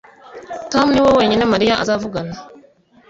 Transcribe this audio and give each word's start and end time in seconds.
Tom 0.71 0.87
niwe 0.91 1.09
wenyine 1.19 1.43
Mariya 1.53 1.75
azavugana 1.83 2.35